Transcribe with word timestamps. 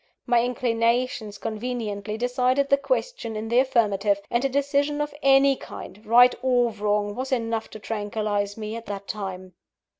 My 0.25 0.41
inclinations 0.43 1.37
conveniently 1.37 2.17
decided 2.17 2.69
the 2.69 2.77
question 2.77 3.35
in 3.35 3.49
the 3.49 3.59
affirmative; 3.59 4.19
and 4.31 4.43
a 4.43 4.49
decision 4.49 4.99
of 4.99 5.13
any 5.21 5.55
kind, 5.55 6.03
right 6.07 6.33
or 6.41 6.71
wrong, 6.71 7.13
was 7.13 7.31
enough 7.31 7.69
to 7.69 7.77
tranquillise 7.79 8.57
me 8.57 8.75
at 8.75 8.87
that 8.87 9.07
time. 9.07 9.53